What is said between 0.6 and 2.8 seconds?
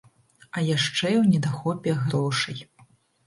яшчэ ў недахопе грошай.